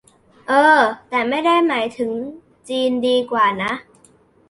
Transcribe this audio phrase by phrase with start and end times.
[0.47, 2.11] เอ้อ แต่ไม่ได้หมายถึง
[2.69, 3.71] จีนดีกว่านะ